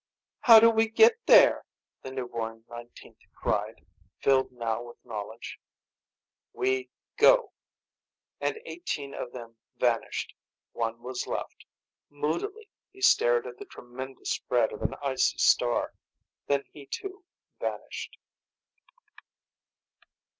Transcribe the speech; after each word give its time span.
"How 0.39 0.59
do 0.59 0.71
we 0.71 0.89
get 0.89 1.23
there?" 1.27 1.63
the 2.01 2.09
newborn 2.09 2.65
nineteenth 2.67 3.19
cried, 3.35 3.85
filled 4.17 4.51
now 4.51 4.81
with 4.81 4.97
knowledge. 5.05 5.59
"We 6.53 6.89
go." 7.17 7.53
And 8.39 8.59
eighteen 8.65 9.13
of 9.13 9.31
them 9.31 9.57
vanished. 9.77 10.33
One 10.71 11.03
was 11.03 11.27
left. 11.27 11.67
Moodily 12.09 12.67
he 12.91 13.01
stared 13.01 13.45
at 13.45 13.59
the 13.59 13.65
tremendous 13.65 14.31
spread 14.31 14.71
of 14.73 14.81
an 14.81 14.95
icy 15.03 15.37
star, 15.37 15.93
then 16.47 16.63
he 16.73 16.87
too 16.87 17.23
vanished. 17.59 18.17